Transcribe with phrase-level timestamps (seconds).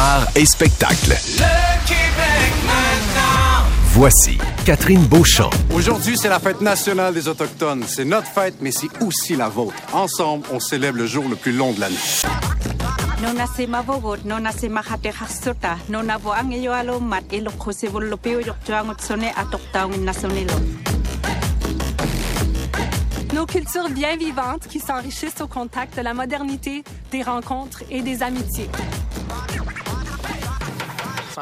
[0.00, 1.10] art et spectacle.
[1.10, 3.68] Le Québec maintenant.
[3.88, 5.50] Voici Catherine Beauchamp.
[5.74, 7.84] Aujourd'hui, c'est la fête nationale des Autochtones.
[7.86, 9.74] C'est notre fête, mais c'est aussi la vôtre.
[9.92, 11.96] Ensemble, on célèbre le jour le plus long de l'année.
[19.98, 20.54] Nasonelo.
[23.34, 28.22] Nos cultures bien vivantes qui s'enrichissent au contact de la modernité, des rencontres et des
[28.22, 28.70] amitiés.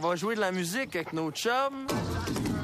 [0.00, 1.86] Va jouer de la musique avec nos chums.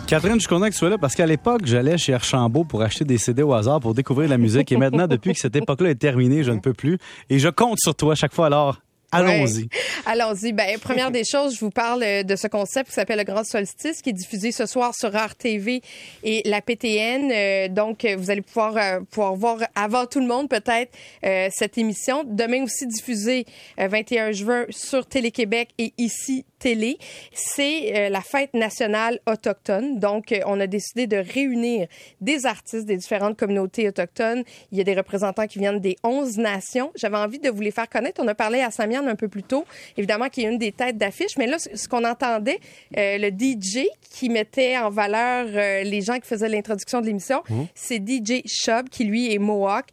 [0.07, 2.81] Catherine, je suis content que tu sois là parce qu'à l'époque, j'allais chez Archambault pour
[2.81, 4.73] acheter des CD au hasard pour découvrir la musique.
[4.73, 6.99] Et maintenant, depuis que cette époque-là est terminée, je ne peux plus.
[7.29, 8.47] Et je compte sur toi chaque fois.
[8.47, 8.79] Alors,
[9.13, 9.65] allons-y.
[9.65, 9.69] Ouais.
[10.07, 10.53] Allons-y.
[10.53, 13.45] Ben, première des choses, je vous parle euh, de ce concept qui s'appelle le Grand
[13.45, 15.83] Solstice, qui est diffusé ce soir sur Art TV
[16.23, 17.31] et la PTN.
[17.31, 20.93] Euh, donc, euh, vous allez pouvoir, euh, pouvoir voir avant tout le monde peut-être
[21.25, 22.25] euh, cette émission.
[22.25, 23.45] Demain aussi diffusée
[23.77, 26.99] 21 juin sur Télé-Québec et ici télé,
[27.33, 29.99] c'est euh, la fête nationale autochtone.
[29.99, 31.89] Donc, euh, on a décidé de réunir
[32.21, 34.43] des artistes des différentes communautés autochtones.
[34.73, 36.91] Il y a des représentants qui viennent des 11 nations.
[36.95, 38.21] J'avais envie de vous les faire connaître.
[38.23, 39.65] On a parlé à Samian un peu plus tôt,
[39.97, 41.37] évidemment, qui est une des têtes d'affiche.
[41.37, 42.59] Mais là, ce qu'on entendait,
[42.97, 45.47] euh, le DJ qui mettait en valeur
[45.85, 47.43] les gens qui faisaient l'introduction de l'émission,
[47.75, 49.85] c'est DJ Shub, qui lui est Mohawk,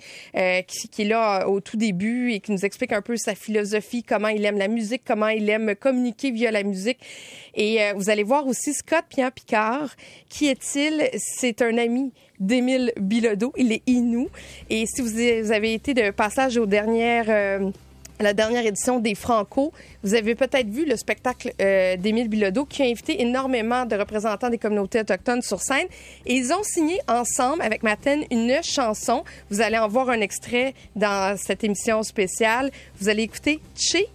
[0.67, 4.03] qui, qui est là au tout début et qui nous explique un peu sa philosophie,
[4.03, 6.99] comment il aime la musique, comment il aime communiquer via la musique.
[7.53, 9.95] Et euh, vous allez voir aussi Scott Pierre Picard.
[10.29, 11.09] Qui est-il?
[11.17, 13.53] C'est un ami d'Émile Bilodeau.
[13.57, 14.27] Il est Inou.
[14.69, 17.29] Et si vous avez été de passage aux dernières...
[17.29, 17.69] euh,
[18.17, 22.63] à la dernière édition des Franco, vous avez peut-être vu le spectacle euh, d'Émile Bilodeau
[22.63, 25.87] qui a invité énormément de représentants des communautés autochtones sur scène.
[26.25, 29.25] Et ils ont signé ensemble avec Maten une chanson.
[29.49, 32.71] Vous allez en voir un extrait dans cette émission spéciale.
[32.99, 34.07] Vous allez écouter Tché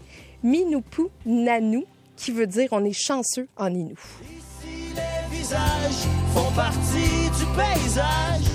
[0.43, 1.85] Minupu Nanu,
[2.21, 3.95] qui veut dire on est chanceux en Inou.
[4.23, 6.05] Ici, les visages
[6.35, 8.47] font partie du paysage.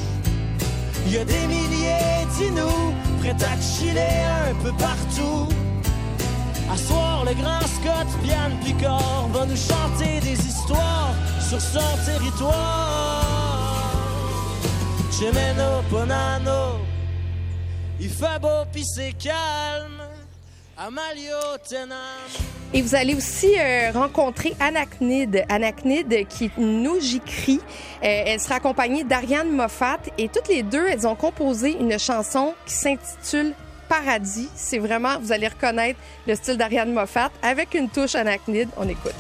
[1.08, 5.48] Il y a des milliers d'inous prêts à chiller un peu partout.
[6.72, 13.92] À soir, le grand Scott Pian Picard va nous chanter des histoires sur son territoire.
[15.12, 16.80] Chemeno Ponano,
[18.00, 20.15] il fait beau pis c'est calme.
[22.74, 25.46] Et vous allez aussi euh, rencontrer Anacnide.
[25.48, 27.62] Anacnide, qui est une Nojikri.
[28.04, 30.00] Euh, elle sera accompagnée d'Ariane Moffat.
[30.18, 33.54] Et toutes les deux, elles ont composé une chanson qui s'intitule
[33.88, 34.50] Paradis.
[34.56, 38.70] C'est vraiment, vous allez reconnaître le style d'Ariane Moffat avec une touche Anacnide.
[38.76, 39.16] On écoute.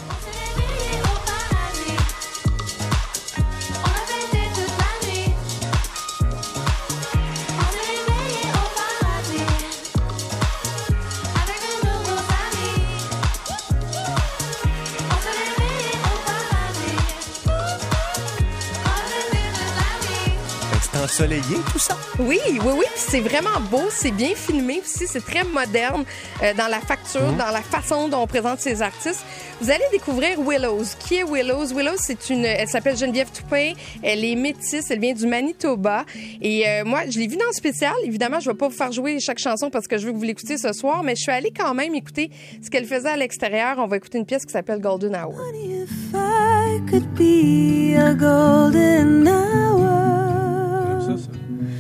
[21.03, 21.97] Ensoleillé, tout ça?
[22.19, 22.85] Oui, oui, oui.
[22.93, 23.83] puis C'est vraiment beau.
[23.89, 25.07] C'est bien filmé aussi.
[25.07, 26.03] C'est très moderne
[26.41, 29.25] euh, dans la facture, dans la façon dont on présente ces artistes.
[29.61, 30.85] Vous allez découvrir Willows.
[30.99, 31.73] Qui est Willows?
[31.73, 32.45] Willows, c'est une.
[32.45, 33.73] Elle s'appelle Geneviève Toupin.
[34.03, 34.89] Elle est métisse.
[34.91, 36.05] Elle vient du Manitoba.
[36.41, 37.93] Et euh, moi, je l'ai vue dans le spécial.
[38.03, 40.23] Évidemment, je vais pas vous faire jouer chaque chanson parce que je veux que vous
[40.23, 42.29] l'écoutiez ce soir, mais je suis allée quand même écouter
[42.63, 43.75] ce qu'elle faisait à l'extérieur.
[43.79, 45.35] On va écouter une pièce qui s'appelle Golden Hour.
[45.53, 49.84] If I could be a golden hour,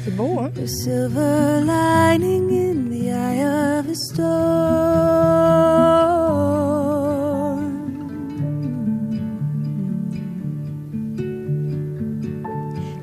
[0.03, 0.51] C'est beau, hein?
[0.61, 4.35] a silver lining in the eye of a storm.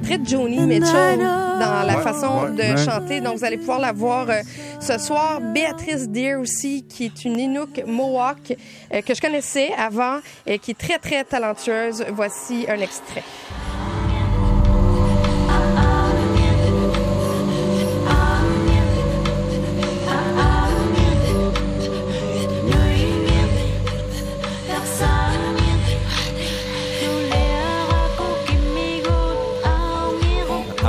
[0.03, 2.85] très Joni Mitchell dans la Ouais, façon ouais, de ouais.
[2.85, 3.21] chanter.
[3.21, 4.41] Donc, vous allez pouvoir la voir euh,
[4.81, 5.41] ce soir.
[5.41, 8.55] Béatrice Deer aussi, qui est une Inuk Mohawk
[8.93, 12.05] euh, que je connaissais avant et qui est très, très talentueuse.
[12.13, 13.23] Voici un extrait.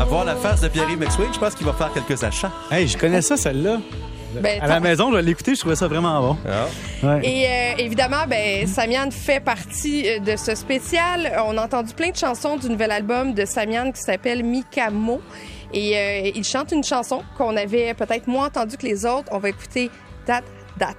[0.03, 2.51] Avoir la face de Pierre McSween, je pense qu'il va faire quelques achats.
[2.69, 3.77] Hey, je connais ça, celle-là.
[4.41, 6.37] Ben, à la maison, je vais l'écouter, je trouvais ça vraiment bon.
[7.03, 7.25] Ouais.
[7.25, 11.31] Et euh, évidemment, ben, Samian fait partie euh, de ce spécial.
[11.47, 15.21] On a entendu plein de chansons du nouvel album de Samian qui s'appelle Mikamo.
[15.71, 19.29] Et euh, il chante une chanson qu'on avait peut-être moins entendue que les autres.
[19.31, 19.89] On va écouter
[20.27, 20.41] Dat
[20.77, 20.95] Dat.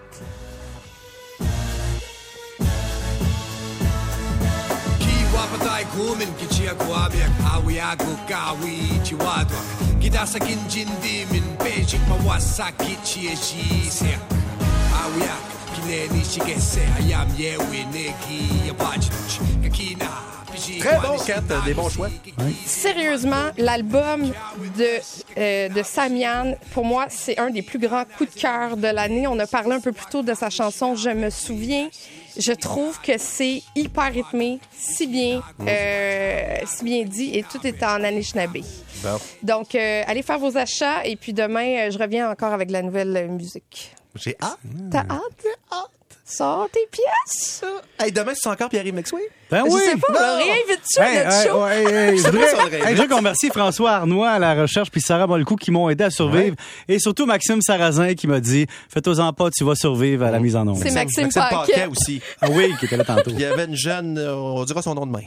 [5.75, 9.59] Kiwapatai kumin kichia kuabiak awiagu kawi chiwadwa
[9.99, 14.19] Gidasa kinjindi min Beijing mawasaki chiejisia
[15.05, 20.09] Awiak neni shigese ayam ye wineki yabachich kakina
[20.79, 21.43] Très bon, Kat.
[21.65, 22.09] Des bons choix.
[22.65, 24.32] Sérieusement, l'album
[24.79, 25.00] de,
[25.37, 29.27] euh, de Samian, pour moi, c'est un des plus grands coups de cœur de l'année.
[29.27, 31.88] On a parlé un peu plus tôt de sa chanson Je me souviens.
[32.36, 37.82] Je trouve que c'est hyper rythmé, si bien, euh, si bien dit, et tout est
[37.82, 38.58] en Anishinaabe.
[39.02, 39.19] Bon.
[39.42, 42.82] Donc, euh, allez faire vos achats, et puis demain, euh, je reviens encore avec la
[42.82, 43.94] nouvelle musique.
[44.16, 44.58] J'ai hâte.
[44.90, 45.46] T'as hâte?
[45.72, 45.94] hâte?
[46.26, 47.62] Sors tes pièces!
[48.00, 49.21] Hey, demain, c'est encore Pierre-Yves McSway?
[49.50, 49.81] Ben Je oui.
[49.85, 51.67] sais pas, on réinvite-tu à Hey, notre hey, show?
[51.69, 55.26] hey, je voudrais hey, je voudrais qu'on remercie François Arnois à la recherche puis Sarah
[55.26, 56.56] Bolcou qui m'ont aidé à survivre
[56.88, 60.56] et surtout Maxime Sarrazin qui m'a dit fais-toi-en pas tu vas survivre à la mise
[60.56, 60.79] en onde.
[60.82, 61.87] C'est Maxime Paquet Paquet.
[61.87, 62.23] aussi.
[62.41, 63.31] Ah oui qui était là tantôt.
[63.31, 65.25] Il y avait une jeune, euh, on dira son nom demain.